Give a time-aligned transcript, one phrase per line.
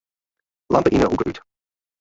[0.73, 1.37] Lampe yn 'e hoeke út.